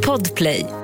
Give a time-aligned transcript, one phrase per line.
[0.00, 0.79] Podplay.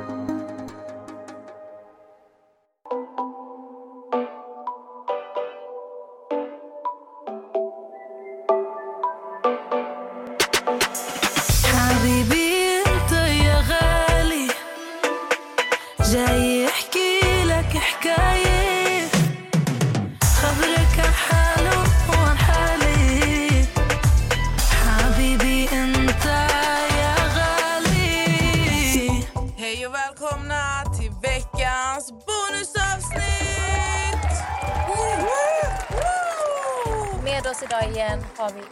[37.46, 38.62] Med oss idag igen har vi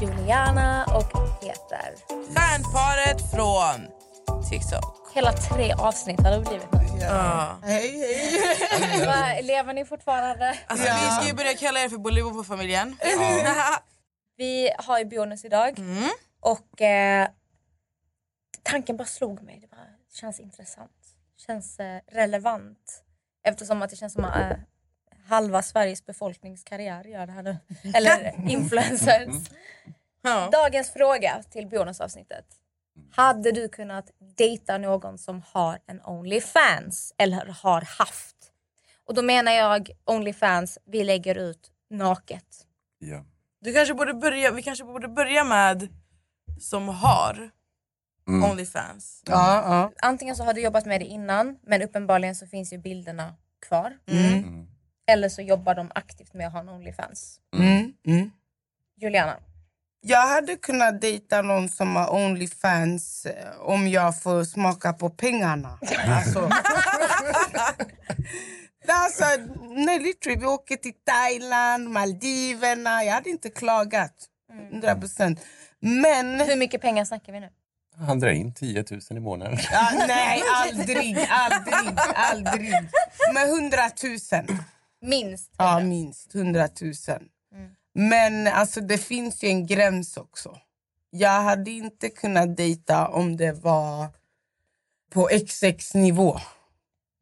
[0.00, 1.94] Juliana och Peter.
[2.08, 3.86] Stjärnparet från
[4.50, 5.14] TikTok.
[5.14, 6.98] Hela tre avsnitt har det blivit nu.
[7.00, 7.58] Ja.
[7.62, 9.06] Hej, hej.
[9.06, 10.58] Va, Lever ni fortfarande?
[10.66, 12.96] Alltså, Vi ska ju börja kalla er för Bollywood-familjen.
[14.36, 16.10] Vi har ju bonus idag Mm.
[16.40, 17.28] och eh,
[18.62, 19.58] tanken bara slog mig.
[19.60, 20.90] Det bara känns intressant.
[21.46, 23.02] Känns eh, relevant.
[23.44, 24.56] Eftersom att det känns som att eh,
[25.26, 27.56] halva Sveriges befolkningskarriär gör det här nu.
[27.94, 29.50] Eller influencers.
[30.22, 30.48] Ja.
[30.52, 32.44] Dagens fråga till bonusavsnittet.
[33.10, 38.36] Hade du kunnat dejta någon som har en Onlyfans eller har haft?
[39.04, 42.66] Och då menar jag Onlyfans, vi lägger ut naket.
[42.98, 43.24] Ja.
[43.60, 45.88] Du kanske borde börja, vi kanske borde börja med
[46.60, 47.50] som har
[48.28, 48.50] Mm.
[48.50, 49.22] Onlyfans.
[49.26, 49.92] Ja, ja.
[50.08, 53.34] Antingen så har du jobbat med det innan men uppenbarligen så finns ju bilderna
[53.66, 53.98] kvar.
[54.06, 54.66] Mm.
[55.06, 57.40] Eller så jobbar de aktivt med att ha en Onlyfans.
[57.56, 58.30] Mm, mm.
[59.00, 59.36] Juliana,
[60.00, 65.78] Jag hade kunnat dejta någon som har Onlyfans eh, om jag får smaka på pengarna.
[66.08, 66.50] Alltså,
[68.88, 69.24] alltså,
[69.62, 73.04] nej, literally, vi åker till Thailand, Maldiverna.
[73.04, 74.12] Jag hade inte klagat.
[74.70, 75.40] 100 procent.
[75.80, 76.40] Men...
[76.40, 77.48] hur mycket pengar snackar vi nu?
[77.98, 79.58] Han drar in 10 000 i månaden.
[79.72, 82.72] Ja, nej, aldrig, aldrig, aldrig.
[83.34, 83.78] Men 100
[84.48, 84.58] 000.
[85.04, 85.52] Minst.
[85.58, 86.92] Ja, minst 100 000.
[87.94, 90.58] Men alltså, det finns ju en gräns också.
[91.10, 94.06] Jag hade inte kunnat dejta om det var
[95.10, 96.38] på XX-nivå.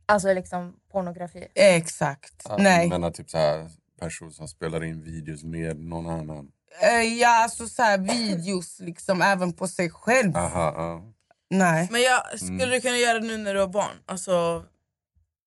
[0.06, 1.46] Alltså liksom pornografi.
[1.54, 2.42] Exakt.
[2.44, 2.88] Ja, Nej.
[2.88, 3.70] Menar typ så här
[4.00, 6.48] person som spelar in videos med någon annan.
[6.82, 10.36] Eh, Ja, alltså så här, videos liksom, även på sig själv.
[10.36, 11.02] Aha, ja.
[11.50, 13.96] Nej, Men jag, skulle du kunna göra det nu när du har barn?
[14.06, 14.64] Alltså,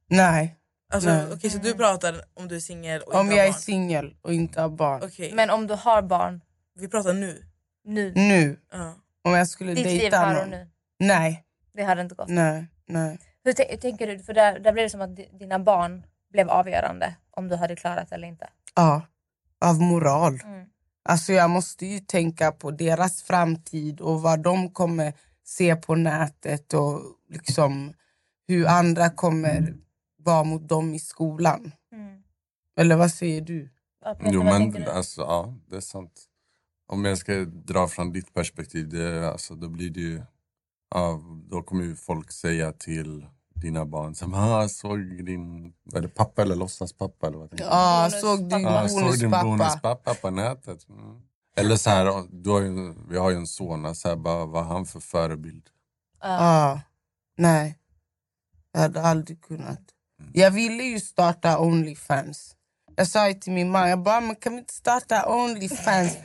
[0.09, 0.55] nej.
[0.93, 3.51] Alltså, okej, så du pratar om du är singel och Om inte jag har är
[3.51, 3.61] barn?
[3.61, 5.01] singel och inte har barn.
[5.03, 6.41] Okej, Men om du har barn
[6.79, 7.43] vi pratar nu.
[7.83, 8.93] nu, Nu, Ja.
[9.23, 10.49] om jag skulle ditt liv dejta här och någon.
[10.59, 10.67] nu.
[10.99, 12.27] Nej, Det hade inte gått.
[12.29, 13.19] nej, nej.
[13.43, 14.19] Hur tän- tänker du?
[14.19, 17.75] För där, där blev det som att di- dina barn blev avgörande om du hade
[17.75, 18.49] klarat eller inte.
[18.75, 19.01] Ja,
[19.65, 20.39] av moral.
[20.43, 20.65] Mm.
[21.09, 25.13] Alltså jag måste ju tänka på deras framtid och vad de kommer
[25.43, 27.93] se på nätet och liksom
[28.47, 29.73] hur andra kommer
[30.25, 31.71] vara mot dem i skolan.
[31.91, 32.23] Mm.
[32.77, 33.69] Eller vad säger du?
[34.05, 34.85] Ja, Peter, Jo vad men du?
[34.85, 36.25] alltså ja, det är sant.
[36.87, 40.21] Om jag ska dra från ditt perspektiv, det, alltså, då blir det ju...
[40.95, 43.25] Ja, då kommer ju folk säga till
[43.55, 47.71] dina barn som ah, såg din eller pappa eller låtsaspappa eller vad tänker du?
[47.71, 48.37] Ja, Bonuspappa.
[48.37, 49.43] såg din Ja, såg din bonuspappa?
[49.43, 50.89] bonuspappa på nätet.
[50.89, 51.21] Mm.
[51.57, 54.65] Eller så här, du har ju, vi har ju en son, så här, bara, vad
[54.65, 55.69] han för förebild?
[56.21, 56.81] Ja,
[57.37, 57.77] nej.
[58.71, 59.81] Jag hade aldrig kunnat.
[60.33, 62.51] Jag ville ju starta Onlyfans.
[62.95, 66.17] Jag sa ju till min man, jag bara, men kan vi inte starta Onlyfans?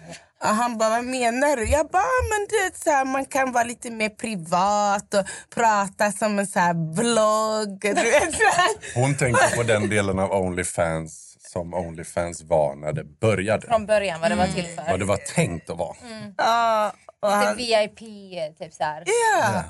[0.42, 1.64] Och han bara, vad menar du?
[1.70, 5.24] Jag bara, men det är så här, man kan vara lite mer privat och
[5.54, 7.80] prata som en så här vlogg.
[7.82, 8.94] Du vet, så här.
[8.94, 13.66] Hon tänker på den delen av Onlyfans som Onlyfans var när det började.
[13.66, 14.90] Från början vad det var till för.
[14.90, 15.96] Vad det var tänkt att vara.
[16.36, 16.92] Ja,
[17.22, 17.98] och Lite han, VIP
[18.58, 19.04] typ så här.
[19.06, 19.64] ja.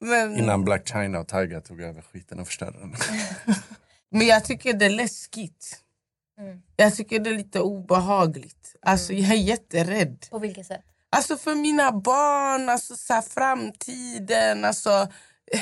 [0.00, 2.94] Men, Innan Black China och Tiger tog över skiten och förstörde den.
[4.10, 5.82] men jag tycker det är läskigt.
[6.76, 8.76] Jag tycker det är lite obehagligt.
[8.82, 10.26] Alltså, Jag är jätterädd.
[10.30, 10.84] På vilket sätt?
[11.12, 14.64] Alltså för mina barn, alltså så här, framtiden.
[14.64, 15.08] Alltså,
[15.52, 15.60] eh,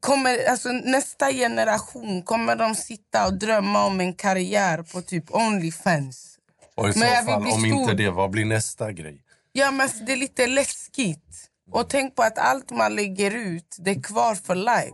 [0.00, 6.38] kommer, alltså, nästa generation, kommer de sitta och drömma om en karriär på typ Onlyfans?
[6.74, 7.66] Och i så fall, om stor.
[7.66, 9.24] inte det, vad blir nästa grej?
[9.52, 11.49] Ja, men alltså, det är lite läskigt.
[11.72, 14.92] Och tänk på att allt man lägger ut, det är kvar för life.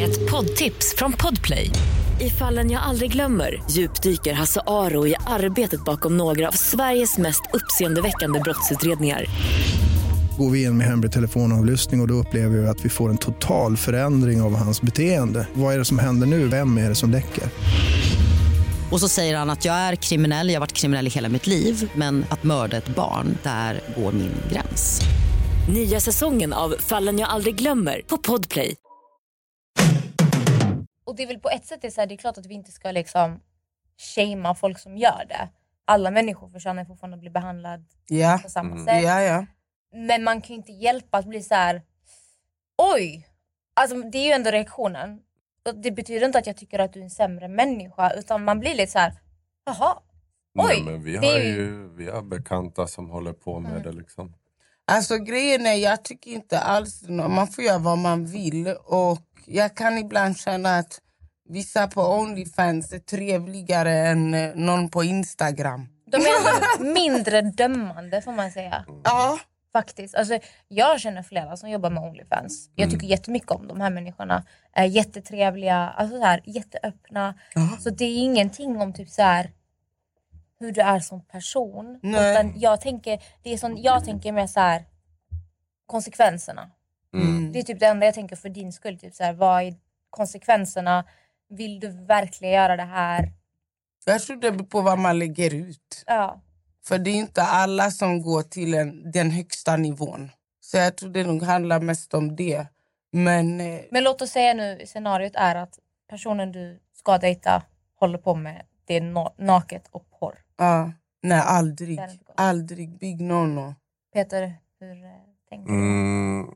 [0.00, 1.70] Ett poddtips från Podplay.
[2.20, 7.42] I fallen jag aldrig glömmer djupdyker Hasse Aro i arbetet bakom några av Sveriges mest
[7.52, 9.24] uppseendeväckande brottsutredningar.
[10.38, 13.18] Går vi in med hemlig telefonavlyssning och, och då upplever vi att vi får en
[13.18, 15.48] total förändring av hans beteende.
[15.54, 16.48] Vad är det som händer nu?
[16.48, 17.44] Vem är det som läcker?
[18.92, 21.46] Och så säger han att jag är kriminell, jag har varit kriminell i hela mitt
[21.46, 25.00] liv men att mörda ett barn, där går min gräns.
[25.74, 28.76] Nya säsongen av Fallen jag aldrig glömmer på Podplay.
[31.04, 32.46] Och det är väl på ett sätt det är, så här, det är klart att
[32.46, 33.40] vi inte ska liksom
[34.14, 35.48] shamea folk som gör det.
[35.84, 38.40] Alla människor förtjänar fortfarande att bli behandlad Ja.
[38.42, 38.86] på samma Mm.
[38.86, 39.02] sätt.
[39.04, 39.46] Ja, ja.
[39.94, 41.82] Men man kan ju inte hjälpa att bli så här.
[42.94, 43.26] oj!
[43.74, 45.18] Alltså det är ju ändå reaktionen.
[45.82, 48.74] Det betyder inte att jag tycker att du är en sämre människa utan man blir
[48.74, 49.12] lite så här.
[49.64, 49.94] jaha.
[50.58, 50.64] Oj!
[50.68, 53.92] Nej, men vi har ju- vi har bekanta som håller på med det.
[53.92, 54.34] Liksom.
[54.84, 57.02] Alltså grejen är, jag tycker inte alls...
[57.08, 58.74] Man får göra vad man vill.
[58.84, 61.00] Och jag kan ibland känna att
[61.48, 65.88] vissa på Onlyfans är trevligare än eh, någon på Instagram.
[66.06, 68.84] De är mindre dömande får man säga.
[69.04, 69.38] Ja.
[69.72, 70.14] Faktiskt.
[70.14, 70.38] Alltså,
[70.68, 72.70] jag känner flera som jobbar med Onlyfans.
[72.74, 74.44] Jag tycker jättemycket om de här människorna.
[74.72, 77.34] Är jättetrevliga, alltså så här, jätteöppna.
[77.80, 79.50] Så det är ingenting om typ så här
[80.60, 82.00] hur du är som person.
[82.02, 82.32] Nej.
[82.32, 84.84] Utan jag tänker, det är som, jag tänker mer så här
[85.86, 86.70] konsekvenserna.
[87.14, 87.52] Mm.
[87.52, 88.98] Det är typ det enda jag tänker för din skull.
[88.98, 89.74] Typ så här, vad är
[90.10, 91.04] konsekvenserna?
[91.48, 93.32] Vill du verkligen göra det här?
[94.04, 96.04] Jag tror det beror på vad man lägger ut.
[96.06, 96.40] Ja.
[96.84, 100.30] För det är inte alla som går till en, den högsta nivån.
[100.60, 102.66] Så jag tror det nog handlar mest om det.
[103.12, 105.78] Men eh, Men låt oss säga nu, scenariot är att
[106.10, 107.62] personen du ska dejta
[107.96, 110.38] håller på med det är na- naket och porr.
[110.58, 110.92] ja,
[111.22, 112.00] nej, aldrig.
[112.36, 112.98] Aldrig.
[112.98, 113.74] Big no-no.
[114.14, 115.10] Peter, hur eh,
[115.48, 115.78] tänker du?
[115.78, 116.46] Mm,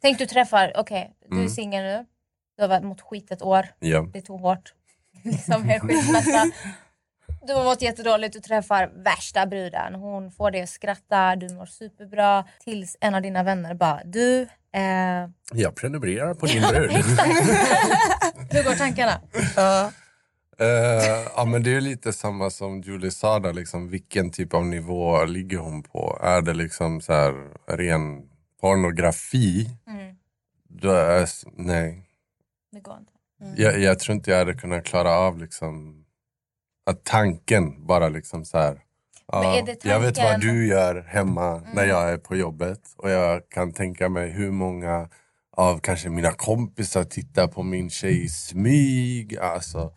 [0.00, 1.48] Tänk du träffar, okej, du är Mm.
[1.50, 2.06] singel nu.
[2.56, 3.66] Du har varit mot skit ett år.
[3.78, 4.02] ja.
[4.12, 4.74] Det tog hårt.
[5.24, 6.50] liksom helt skilsmässa.
[7.46, 9.94] Du har mått jättedåligt, du träffar värsta bruden.
[9.94, 12.44] Hon får dig att skratta, du mår superbra.
[12.64, 14.40] Tills en av dina vänner bara, du,
[14.72, 16.90] eh, Jag prenumererar på din brud.
[18.50, 19.20] hur går tankarna?
[19.56, 19.92] Ja.
[20.60, 24.66] Eh, ja, men det är lite samma som Julie sa där, liksom, vilken typ av
[24.66, 26.18] nivå ligger hon på?
[26.22, 27.34] Är det liksom så här,
[27.76, 28.22] ren
[28.60, 29.70] pornografi?
[29.86, 30.16] Mm,
[30.68, 32.02] Då är, nej.
[32.72, 33.12] det går inte.
[33.62, 36.04] Jag, jag tror inte jag hade kunnat klara av liksom,
[36.90, 38.80] att tanken bara liksom så här.
[39.32, 43.72] Ja, Jag vet vad du gör hemma när jag är på jobbet och jag kan
[43.72, 45.08] tänka mig hur många
[45.56, 49.38] av kanske mina kompisar tittar på min tjej i smyg.
[49.38, 49.92] Alltså,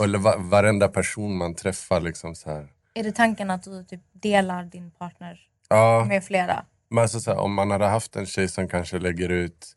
[0.00, 2.00] eller va, varenda person man träffar.
[2.00, 2.68] Liksom så här.
[2.94, 6.64] Är det tanken att du typ delar din partner Ja, med flera?
[6.88, 9.72] men alltså så här, om man hade haft en tjej som kanske lägger ut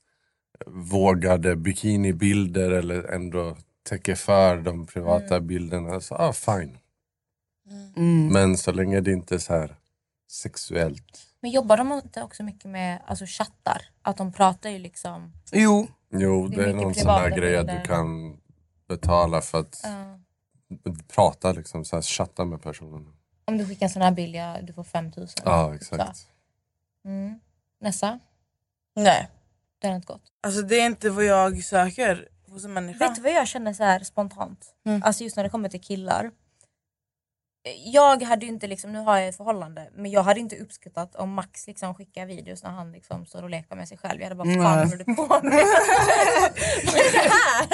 [0.66, 6.78] vågade bikinibilder eller ändå täcker för de privata bilderna, så ah, fine.
[7.96, 8.28] Mm.
[8.28, 9.76] Men så länge det inte är så här
[10.32, 11.28] sexuellt.
[11.40, 13.82] Men jobbar de inte också mycket med alltså, chattar?
[14.02, 15.34] Att de pratar ju liksom...
[15.52, 15.88] Jo.
[16.10, 18.38] Jo, Det det är är någon sån där privata grej att du kan
[18.88, 20.20] betala för att ja.
[21.16, 23.14] prata, liksom, så här, chatta med personen.
[23.46, 25.44] Om du skickar en sån här bild, ja, du får 5000.
[25.46, 26.28] Ja, exakt.
[27.06, 27.40] Mm.
[27.82, 28.20] Nessa,
[28.96, 29.28] Nej.
[29.80, 30.22] det har inte gått.
[30.42, 33.08] Alltså det är inte vad jag söker hos en människa.
[33.08, 34.66] Vet du vad jag känner så här spontant?
[34.86, 35.04] Mm.
[35.04, 36.32] Alltså just när det kommer till killar.
[37.86, 41.16] Jag hade ju inte liksom, nu har jag ett förhållande, men jag hade inte uppskattat
[41.16, 44.22] om Max liksom skickar videos när han liksom står och leker med sig själv.
[44.22, 45.54] Jag hade bara, vad fan håller du på med?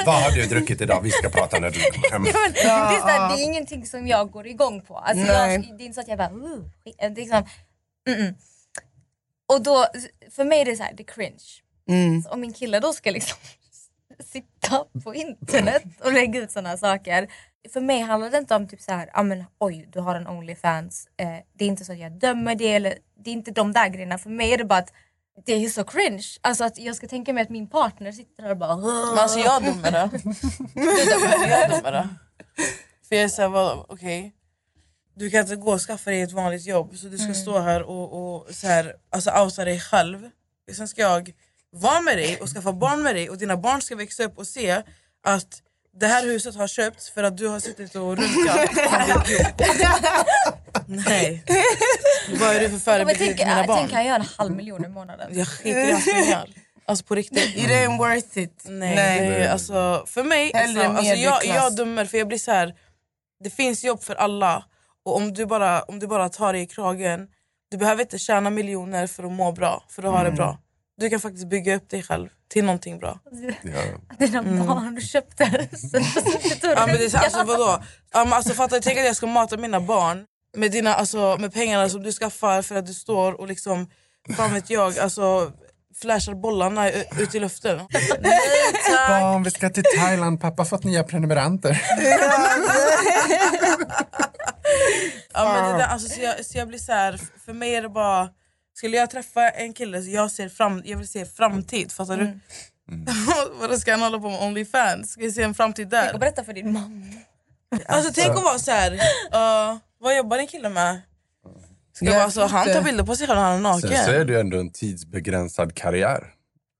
[0.05, 1.01] Vad har du druckit idag?
[1.01, 2.25] Vi ska prata när du kommer hem.
[2.25, 2.61] Ja, men, det,
[3.11, 4.97] är här, det är ingenting som jag går igång på.
[4.97, 6.31] Alltså, jag, det är inte så att jag bara...
[6.31, 6.63] Uh,
[7.15, 7.45] liksom,
[8.07, 8.35] mm -mm.
[9.45, 9.85] Och då,
[10.35, 11.43] för mig är det så här, det är cringe.
[11.89, 12.21] Mm.
[12.21, 13.37] Så om min kille då ska liksom
[14.23, 17.27] sitta på internet och lägga ut här saker.
[17.73, 20.27] För mig handlar det inte om typ så här, ah, men, oj du har en
[20.27, 21.07] Onlyfans.
[21.17, 23.89] Eh, det är inte så att jag dömer det eller det är inte de där
[23.89, 24.17] grejerna.
[24.17, 24.93] För mig är det bara att
[25.45, 26.23] det är så cringe.
[26.41, 28.75] Alltså att jag ska tänka mig att min partner sitter där och bara...
[28.77, 30.09] Men alltså jag dömer det.
[30.75, 32.09] Jag dömer det.
[33.07, 34.33] För jag är såhär, okej.
[35.15, 37.83] Du kan inte gå och skaffa dig ett vanligt jobb så du ska stå här
[37.83, 40.29] och, och så här, alltså outa dig själv.
[40.71, 41.33] Sen ska jag
[41.71, 44.47] vara med dig och skaffa barn med dig och dina barn ska växa upp och
[44.47, 44.83] se
[45.23, 45.61] att
[45.93, 48.69] det här huset har köpts för att du har suttit och runkat.
[50.85, 51.43] Nej.
[52.39, 53.77] Vad är du för förebild till mina äh, barn?
[53.77, 55.37] tänk kan jag göra en halv miljon i månaden.
[55.37, 56.49] Jag skiter i hans pengar.
[56.85, 57.55] Alltså på riktigt.
[57.55, 58.63] It ain't worth it.
[58.65, 59.47] Nej, Nej.
[59.47, 62.75] Alltså, för mig, alltså, alltså, jag, jag dömer för jag blir så här.
[63.43, 64.65] Det finns jobb för alla
[65.05, 67.27] och om du bara, om du bara tar dig i kragen
[67.71, 70.57] Du behöver inte tjäna miljoner för att må bra, för att ha det bra
[71.01, 73.19] Du kan faktiskt bygga upp dig själv till någonting bra
[73.61, 73.81] Ja.
[74.19, 75.43] Dina barn du köpte
[76.61, 77.83] ja, men det är så, alltså, vadå?
[78.13, 78.81] Ja, men, alltså, fattar, du?
[78.81, 80.25] tänk att jag ska mata mina barn
[80.57, 83.89] med, dina, alltså, med pengarna som du skaffar för att du står och liksom
[84.37, 85.51] Fan vet jag, alltså
[86.01, 87.77] flashar bollarna ut i luften.
[88.19, 88.39] Nej
[88.89, 89.21] tack!
[89.21, 90.41] Barn, vi ska till Thailand.
[90.41, 91.81] Pappa har fått nya prenumeranter.
[95.33, 97.81] Ja, men det där, alltså, så, jag, så jag blir så här, för mig är
[97.81, 98.29] det bara...
[98.73, 102.39] Skulle jag träffa en kille så jag, ser fram, jag vill se framtid, fattar du?
[103.59, 105.11] Vadå ska han hålla på med Onlyfans?
[105.11, 106.13] Ska jag se en framtid där?
[106.13, 107.05] Och berätta för din mamma.
[107.85, 108.91] Alltså tänk att vara så här.
[108.93, 111.01] uh, vad jobbar en kille med?
[111.93, 113.89] Ska Jag vara så, han tar bilder på sig själv när han är naken.
[113.89, 116.27] Sen så är det ju ändå en tidsbegränsad karriär.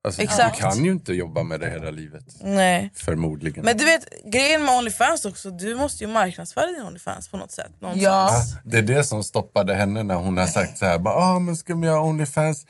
[0.04, 0.56] Alltså, Exakt.
[0.58, 2.24] Du kan ju inte jobba med det hela livet.
[2.42, 2.92] Nej.
[2.96, 3.66] Förmodligen.
[3.66, 7.52] Men du vet, grejen med Onlyfans också, du måste ju marknadsföra din Onlyfans på något
[7.52, 7.72] sätt.
[7.82, 8.54] Någonstans.
[8.54, 8.62] Ja.
[8.64, 11.56] Det är det som stoppade henne när hon har sagt så här, bara, ah, men
[11.56, 12.66] ska vi göra Onlyfans?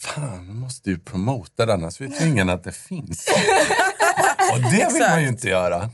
[0.00, 3.26] Fan, vi måste ju promota det annars vet ju ingen att det finns.
[4.52, 5.90] Och det vill man ju inte göra.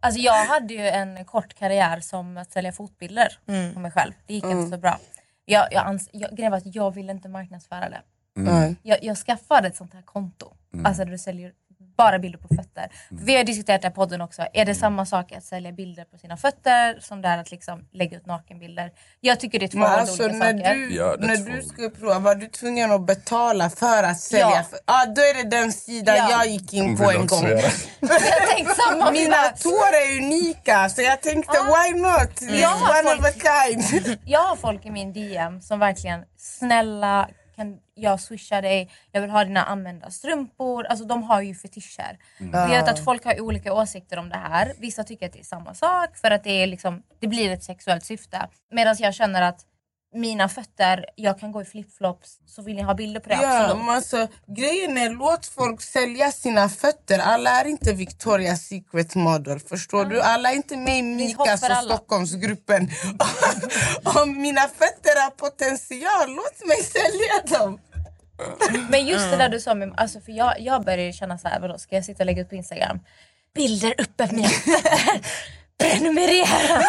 [0.00, 3.38] Alltså jag hade ju en kort karriär som att sälja fotbilder
[3.74, 4.12] på mig själv.
[4.26, 4.98] Det gick inte så bra.
[5.44, 8.00] Jag, jag, ans- jag, jag ville inte marknadsföra det.
[8.36, 8.76] Nej.
[8.82, 10.52] Jag, jag skaffade ett sånt här konto.
[10.84, 11.52] Alltså där du säljer
[11.96, 12.88] bara bilder på fötter.
[13.10, 14.46] Vi har diskuterat det här i podden också.
[14.52, 17.88] Är det samma sak att sälja bilder på sina fötter som det är att liksom
[17.92, 18.90] lägga ut nakenbilder?
[19.20, 20.74] Jag tycker det är två Men alltså olika när saker.
[20.74, 24.46] du, Ja, när två du skulle prova, var du tvungen att betala för att sälja?
[24.46, 24.64] Ja.
[24.72, 24.78] Ja.
[24.84, 26.30] Ah, då är det den sidan Ja.
[26.30, 27.42] jag gick in på en gång.
[27.44, 27.60] göra.
[28.00, 29.10] Jag tänkte samma.
[29.10, 32.60] Mina tår är unika så jag tänkte why not?
[32.60, 33.32] Jag har One of a
[33.68, 34.18] kind.
[34.24, 39.30] Jag har folk i min DM som verkligen snälla kan jag swisha dig, jag vill
[39.30, 40.86] ha dina använda strumpor.
[40.86, 42.18] Alltså de har ju fetischer.
[42.38, 44.72] Och Jag vet att folk har olika åsikter om det här.
[44.78, 47.62] Vissa tycker att det är samma sak för att det, är liksom, det blir ett
[47.64, 48.48] sexuellt syfte.
[48.70, 49.60] Medan jag känner att
[50.16, 53.60] mina fötter, jag kan gå i flipflops så vill ni ha bilder på det, Ja,
[53.60, 53.84] absolut.
[53.84, 57.18] men alltså, grejen är låt folk sälja sina fötter.
[57.18, 59.60] Alla är inte Victoria's Secret model.
[59.60, 60.20] Förstår du?
[60.20, 61.94] Alla är inte med i Mikas och alla.
[61.94, 62.90] Stockholmsgruppen.
[64.22, 67.78] Om mina fötter har potential, låt mig sälja dem.
[68.90, 71.60] Men just det där du sa, med, alltså för jag, jag började känna så här,
[71.60, 73.00] vadå, ska jag sitta och lägga ut på Instagram?
[73.54, 75.20] Bilder uppe på mina fötter.
[75.78, 76.82] Prenumerera!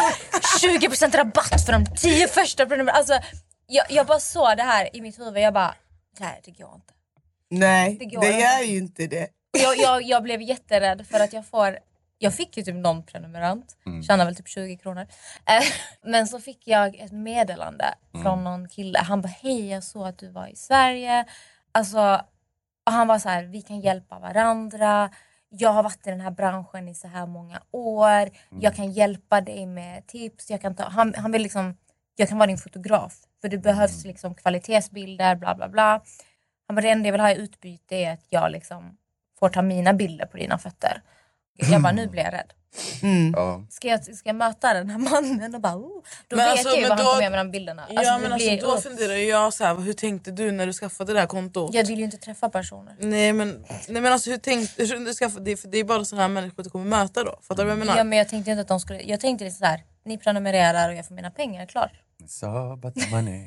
[0.58, 2.98] 20% rabatt för de 10 första prenumererna.
[2.98, 3.18] Alltså,
[3.66, 5.74] jag, jag bara såg det här i mitt huvud, jag bara,
[6.20, 6.92] nej det går inte.
[7.50, 9.28] Nej, Det går det gör ju inte det.
[9.62, 11.78] Jag, jag, jag blev jätterädd för att jag får
[12.20, 15.06] jag fick ju typ någon prenumerant, tjänar väl typ 20 kronor.
[15.46, 15.62] Eh,
[16.04, 17.84] Men så fick jag ett meddelande
[18.22, 18.98] från någon kille.
[18.98, 21.24] Han bara, hej jag såg att du var i Sverige.
[21.72, 22.22] Alltså,
[22.86, 25.10] och han var så här, vi kan hjälpa varandra.
[25.48, 28.30] Jag har varit i den här branschen i så här många år.
[28.60, 30.50] Jag kan hjälpa dig med tips.
[30.50, 31.76] Jag kan, ta, han, han vill liksom,
[32.16, 33.14] jag kan vara din fotograf.
[33.40, 36.02] För det behövs liksom kvalitetsbilder, bla bla bla.
[36.66, 38.96] Han bara, det enda jag vill ha i utbyte är att jag liksom
[39.38, 41.02] får ta mina bilder på dina fötter.
[41.58, 42.52] Jag bara, nu blir jag rädd.
[43.36, 43.64] Ja.
[43.70, 46.02] Ska jag, ska jag möta den här mannen och bara, oh.
[46.28, 47.86] Då Men vet alltså, jag ju men vad då- han kommer göra med de bilderna.
[47.90, 48.80] Ja, Alltså, men det alltså, då oh.
[48.80, 51.74] funderar jag så här, hur tänkte du när du skaffade det här kontot?
[51.74, 52.96] Jag vill ju inte träffa personer.
[52.98, 55.56] Nej men, nej, men alltså, hur tänkte hur du skaffade det?
[55.56, 57.38] För det är bara sådana här människor du kommer möta då.
[57.42, 57.96] Fattar du vad jag menar?
[57.96, 60.94] Ja, men jag tänkte inte att de skulle, jag tänkte så här, ni prenumererar och
[60.94, 61.92] jag får mina pengar, klart.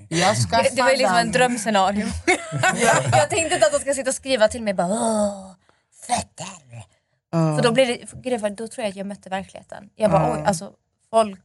[0.10, 2.08] Jag ska Det, det var ju liksom en drömscenario.
[3.12, 5.51] jag tänkte inte att de ska sitta och skriva till mig bara åh,
[6.08, 6.84] fötter.
[7.32, 9.90] För då, blir det, var, då tror jag att jag mötte verkligheten.
[9.96, 10.72] Jag bara oj, alltså
[11.10, 11.40] folk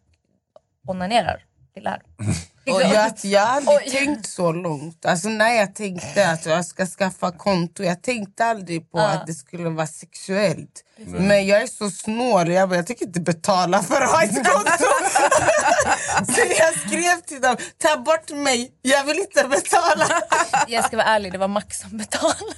[0.87, 2.03] onanerar till här.
[2.73, 3.91] Och jag, jag har aldrig Oj.
[3.91, 5.07] tänkt så långt.
[5.07, 9.35] Alltså när jag tänkte att jag ska skaffa konto, jag tänkte aldrig på att det
[9.35, 10.85] skulle vara sexuellt.
[10.97, 14.35] Men jag är så snål, jag, bara, jag tänker inte betala för att ha ett
[14.53, 14.85] konto.
[16.35, 20.07] så jag skrev till dem, ta bort mig, jag vill inte betala.
[20.69, 22.55] Jag ska vara ärlig, det var Max som betalade.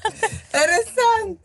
[0.52, 1.40] är det sant?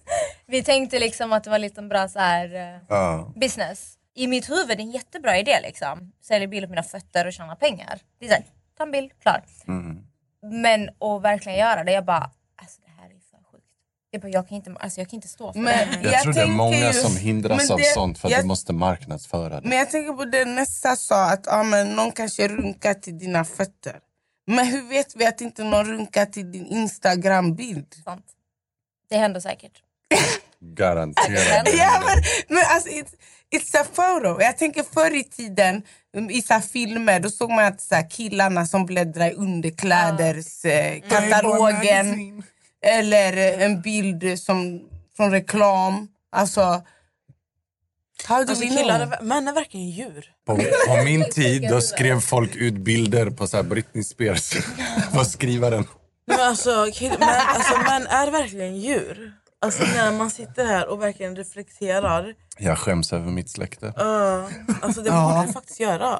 [0.45, 3.33] Vi tänkte liksom att det var lite en bra så här, Ja.
[3.35, 3.93] business.
[4.15, 6.11] I mitt huvud är det en jättebra idé liksom.
[6.23, 7.99] Sälja bilder på mina fötter och tjäna pengar.
[8.19, 8.43] Det är så här,
[8.77, 9.43] ta en bild, klar.
[10.51, 12.29] Men att verkligen göra det, jag bara,
[12.61, 13.65] alltså det här är för sjukt.
[14.13, 15.85] Jag, bara, jag, kan, inte, alltså, jag kan inte stå för det här.
[16.03, 18.31] Men Jag, tror det är många ju- som hindras men av det- sånt för att
[18.31, 19.69] jag- du måste marknadsföra det.
[19.69, 23.45] Men jag tänker på det Nessa sa, att ah, men någon kanske runkar till dina
[23.45, 23.99] fötter.
[24.47, 27.87] Men hur vet vi att inte någon runkar till din Instagram-bild?
[29.09, 29.71] Det händer säkert.
[30.59, 31.67] Garanterat.
[31.77, 33.13] Ja, men, men alltså, it's,
[33.55, 34.41] it's a photo.
[34.41, 35.81] Jag tänker förr i tiden,
[36.17, 40.99] um, i så filmer, då såg man att så killarna som bläddrar i underkläders eh,
[41.09, 42.43] katalogen.
[42.83, 44.81] Eller en bild som,
[45.17, 46.07] från reklam.
[46.31, 46.61] Alltså,
[48.27, 50.25] how do Alltså, killar, män är verkligen djur.
[50.45, 50.55] På,
[50.87, 54.53] på min tid då skrev folk ut bilder på så här Britney Spears.
[55.13, 55.87] Vad skriva den?
[56.25, 59.33] Men alltså, kill, men, alltså män är verkligen djur.
[59.61, 62.33] Alltså när man sitter här och verkligen reflekterar.
[62.57, 63.85] Jag skäms över mitt släkte.
[63.85, 64.45] Uh,
[64.81, 66.19] alltså det borde du faktiskt göra.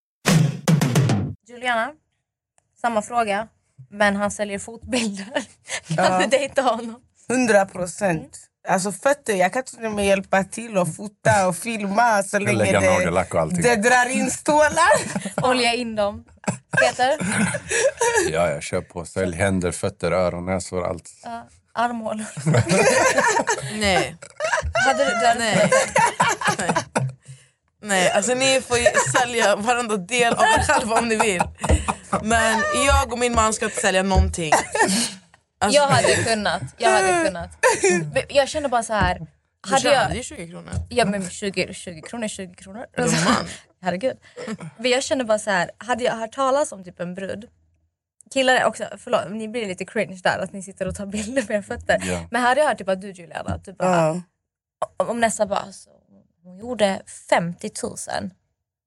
[1.51, 1.91] Juliana,
[2.81, 3.47] samma fråga.
[3.89, 5.43] Men han säljer fotbilder.
[5.95, 7.01] Kan du dejta honom?
[7.29, 8.47] 100 procent.
[8.67, 12.57] Alltså fötter, jag kan till och med hjälpa till och fota och filma så länge
[12.57, 13.61] lägga det, och allting.
[13.61, 14.91] det drar in stålar.
[15.49, 16.23] Olja in dem.
[16.79, 17.17] Peter?
[18.31, 19.05] Ja, jag kör på.
[19.05, 21.09] Sälj händer, fötter, öron, näsor, allt.
[21.23, 22.25] Ja, armhålor.
[23.79, 24.15] Nej.
[24.85, 25.71] Hade du, du hade Nej.
[26.57, 26.69] Nej.
[27.81, 28.85] Nej, alltså ni får ju
[29.19, 31.41] sälja varenda del av er själva om ni vill.
[32.23, 34.51] Men jag och min man ska inte sälja någonting.
[35.59, 36.61] Alltså, Jag hade kunnat.
[36.77, 37.49] Jag hade kunnat.
[38.13, 39.19] Men Jag känner bara så här.
[39.19, 40.69] Du Hade tjänade jag, ju 20 kronor.
[40.89, 42.85] ja, men 20, 20 kronor är 20 kronor.
[42.97, 43.47] Gumman.
[43.81, 44.17] Herregud.
[44.77, 45.71] Men jag känner bara så här.
[45.77, 47.45] Hade jag hört talas om typ en brud.
[48.33, 51.41] Killar är också, förlåt, ni blir lite cringe där att ni sitter och tar bilder
[51.41, 51.97] på era fötter.
[52.05, 52.27] Ja.
[52.31, 54.21] Men hade jag hört typ att du Juliana, typ bara,
[54.97, 55.05] Ja.
[55.05, 55.89] om- nästa bara alltså,
[56.43, 58.29] hon gjorde 50 000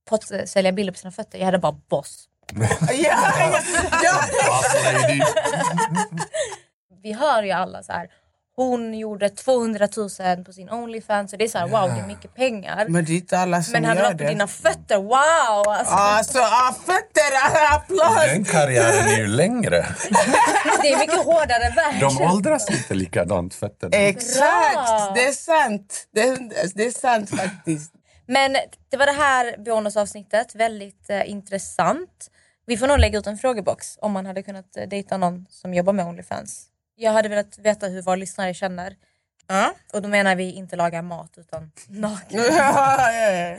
[0.09, 1.39] på att eh, sälja bilder på sina fötter.
[1.39, 2.29] Jag hade bara boss.
[2.93, 3.33] Ja,
[4.03, 5.27] ja, ja.
[7.03, 8.11] Vi hör ju alla så här.
[8.57, 11.31] Hon gjorde 200 000 på sin Onlyfans.
[11.31, 12.87] Så det är så här, wow det är mycket pengar.
[12.89, 15.69] Men det är inte alla som Men hade gör varit på dina fötter, wow!
[15.69, 17.31] Alltså, Alltså, ah, fötter,
[17.75, 18.29] applåd!
[18.29, 19.77] Den karriären är ju längre.
[20.83, 22.01] Det är mycket hårdare värld.
[22.01, 23.97] De åldras inte likadant, fötterna.
[23.97, 26.09] Exakt, det är sant.
[26.15, 26.39] Det är,
[26.77, 27.93] det är sant faktiskt.
[28.27, 28.57] Men
[28.91, 30.55] det var det här bonusavsnittet.
[30.55, 32.31] Väldigt eh, intressant.
[32.67, 35.75] Vi får nog lägga ut en frågebox om man hade kunnat eh, dejta någon som
[35.75, 36.67] jobbar med Onlyfans.
[36.95, 38.97] Jag hade velat veta hur våra lyssnare känner.
[39.47, 39.75] Ja.
[39.93, 42.41] Och då menar vi inte laga mat utan naken.
[42.41, 43.59] Ja, ja, ja.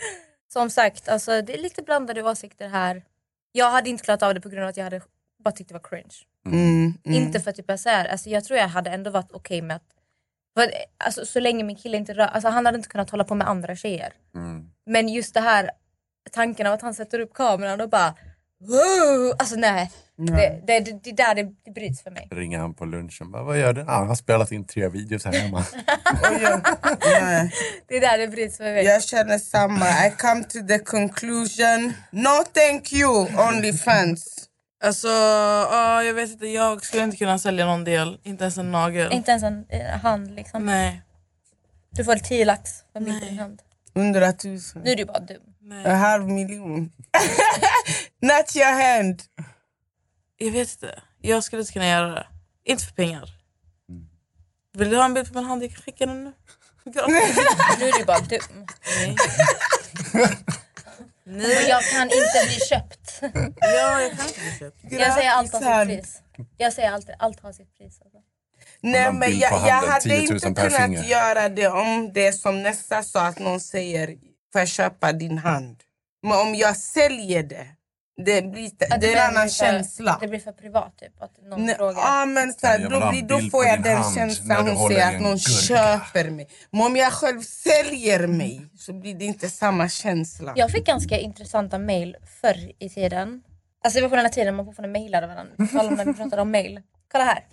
[0.53, 3.03] Som sagt, alltså, det är lite blandade åsikter här.
[3.51, 5.01] Jag hade inte klarat av det på grund av att jag hade
[5.43, 6.15] bara tyckt det var cringe.
[6.45, 7.23] Mm, mm.
[7.23, 9.61] Inte för att typ jag så här, alltså, jag tror jag hade ändå varit okej
[9.61, 9.95] med att
[10.57, 13.35] för, alltså, så länge min kille inte rör, alltså, han hade inte kunnat hålla på
[13.35, 14.13] med andra tjejer.
[14.35, 14.69] Mm.
[14.85, 15.71] Men just det här
[16.31, 18.15] tanken av att han sätter upp kameran och bara
[18.59, 19.35] wow!
[19.39, 22.27] Alltså nej, det, det, det, det där det, det bryts för mig.
[22.31, 23.31] Ringer han på lunchen.
[23.31, 23.81] Bara, vad gör du?
[23.81, 25.59] Ah, han har spelat in tre videos här hemma.
[26.21, 26.61] Och jag,
[27.21, 27.51] nej.
[27.87, 28.85] Det är där det bryts för mig.
[28.85, 29.85] jag känner samma.
[30.07, 31.93] I come to the conclusion.
[32.11, 34.49] No thank you, Onlyfans.
[34.83, 36.47] Alltså, ja, jag vet inte.
[36.47, 38.19] Jag skulle inte kunna sälja någon del.
[38.23, 39.11] Inte ens en nagel.
[39.11, 40.65] Inte ens en eh, hand liksom.
[40.65, 41.01] Nej.
[41.91, 43.61] Du får 10 lax för min hand.
[43.95, 44.81] Hundratusen.
[44.81, 45.41] Nu är du bara dum.
[45.85, 46.91] En halv miljon.
[48.21, 49.21] Not your hand.
[50.37, 51.01] Jag vet inte.
[51.21, 52.27] Jag skulle inte kunna göra det.
[52.65, 53.29] Inte för pengar.
[54.73, 55.63] Vill du ha en bild på min hand?
[55.63, 56.33] Jag kan skicka den nu.
[57.79, 58.39] Nu är du bara dum.
[58.99, 59.15] Nej.
[61.27, 61.65] Nej.
[61.69, 63.19] jag kan inte bli köpt.
[63.57, 64.77] Ja, jag kan inte bli köpt.
[64.89, 66.21] Jag säger allt har sitt pris.
[66.57, 68.01] Jag säger alltid allt har sitt pris.
[68.01, 68.17] Alltså.
[68.81, 71.03] Nej, men jag, jag hade 10 000 inte kunnat finger.
[71.03, 74.07] göra det om det som nästa sa att någon säger
[74.51, 75.83] får jag köpa din hand.
[76.23, 77.67] Men om jag säljer det,
[78.17, 80.17] det, blir, det, är en annan för, känsla.
[80.21, 81.21] Det blir för privat typ.
[81.21, 82.01] Att någon Nej, frågar.
[82.01, 85.31] ja, men så här, då, blir, då får jag den känslan hon säger att någon
[85.31, 85.61] gurka.
[85.61, 86.47] köper mig.
[86.69, 90.53] Men om jag själv säljer mig så blir det inte samma känsla.
[90.55, 93.41] Jag fick ganska intressanta mail förr i tiden.
[93.83, 95.53] Alltså det var på den här tiden man fortfarande mejlade varandra.
[95.57, 96.81] När vi pratade om mail.
[97.11, 97.45] Kolla här.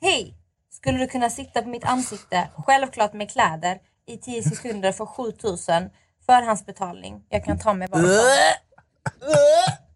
[0.00, 0.34] Hej!
[0.70, 5.90] Skulle du kunna sitta på mitt ansikte, självklart med kläder, i 10 sekunder för 7000
[6.26, 7.22] förhandsbetalning.
[7.28, 8.02] Jag kan ta mig bara.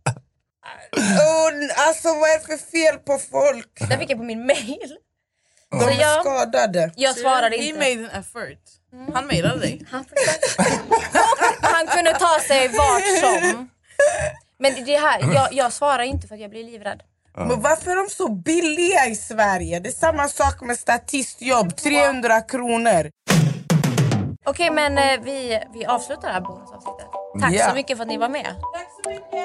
[0.97, 3.89] Oh, alltså vad är det för fel på folk?
[3.91, 4.97] Det fick jag på min mail.
[5.71, 6.93] De Så är jag, skadade.
[6.97, 7.79] jag svarade He inte.
[7.79, 8.59] made an effort.
[9.15, 9.87] Han mejlade dig.
[9.91, 10.05] Han,
[11.61, 13.69] han kunde ta sig vart som.
[14.59, 17.03] Men det- här, jag, jag svarar inte för att jag blir livrädd.
[17.37, 19.81] Men varför är de så billiga i Sverige?
[19.81, 23.11] Det är samma sak med statistjobb, 300 kronor.
[24.45, 27.07] Okej men eh, vi, vi avslutar det här bonusavsnittet.
[27.41, 27.69] Tack Ja.
[27.69, 28.55] så mycket för att ni var med.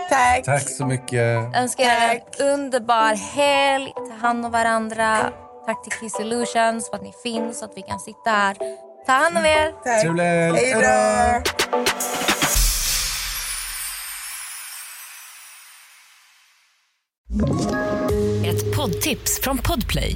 [0.10, 0.44] Tack.
[0.46, 1.56] Tack så mycket.
[1.56, 3.94] Önskar er en underbar helg.
[4.10, 5.18] Ta hand om varandra.
[5.66, 8.56] Tack till Key Solutions för att ni finns så att vi kan sitta här.
[9.06, 9.72] Ta hand om er.
[9.84, 10.02] Tack.
[10.02, 10.24] Trevlig.
[10.24, 12.48] Hej då.
[18.46, 20.16] Ett poddtips från Podplay.